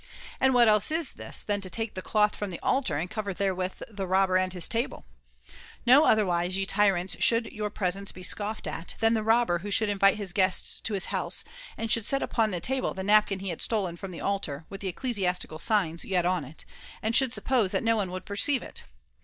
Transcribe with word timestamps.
And 0.39 0.55
what 0.55 0.67
else 0.67 0.89
is 0.89 1.13
this 1.13 1.43
than 1.43 1.61
to 1.61 1.69
take 1.69 1.93
the 1.93 2.01
cloth 2.01 2.35
from 2.35 2.49
the 2.49 2.59
altar 2.63 2.97
and 2.97 3.07
cover 3.07 3.35
therewith 3.35 3.83
the 3.87 4.07
robber 4.07 4.35
and 4.35 4.51
his 4.51 4.67
table? 4.67 5.05
No 5.85 6.05
other 6.05 6.25
wise 6.25 6.57
ye 6.57 6.65
tyrants 6.65 7.17
should 7.19 7.51
your 7.53 7.69
presents 7.69 8.11
be 8.11 8.23
scoffed 8.23 8.65
at 8.65 8.95
than 8.99 9.13
the 9.13 9.21
robber 9.21 9.59
who 9.59 9.69
should 9.69 9.89
invite 9.89 10.17
his 10.17 10.33
guests 10.33 10.81
to 10.85 10.95
his 10.95 11.05
house 11.13 11.43
[and 11.77 11.91
should 11.91 12.05
set 12.07 12.23
upon 12.23 12.49
the 12.49 12.59
table 12.59 12.95
the 12.95 13.03
napkin 13.03 13.41
he 13.41 13.49
had 13.49 13.61
stolen 13.61 13.95
from 13.95 14.09
the 14.09 14.21
altar 14.21 14.65
with 14.71 14.81
the 14.81 14.87
ecclesiastical 14.87 15.59
signs 15.59 16.03
yet 16.03 16.25
on 16.25 16.45
it, 16.45 16.65
and 17.03 17.15
should 17.15 17.31
suppose 17.31 17.71
that 17.71 17.83
no 17.83 17.95
one 17.95 18.09
would 18.09 18.25
perceive 18.25 18.63
it. 18.63 18.81